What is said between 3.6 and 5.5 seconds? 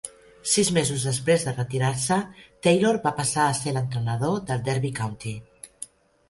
ser l'entrenador del Derby County.